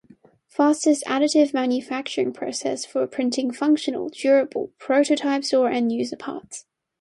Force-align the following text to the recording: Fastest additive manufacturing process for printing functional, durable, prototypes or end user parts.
Fastest 0.47 1.03
additive 1.05 1.53
manufacturing 1.53 2.33
process 2.33 2.85
for 2.87 3.05
printing 3.05 3.51
functional, 3.51 4.09
durable, 4.09 4.71
prototypes 4.79 5.53
or 5.53 5.69
end 5.69 5.91
user 5.91 6.17
parts. 6.17 6.65